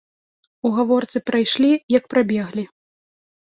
У 0.69 0.71
гаворцы 0.77 1.21
прайшлі, 1.29 1.69
як 1.97 2.09
прабеглі. 2.15 2.65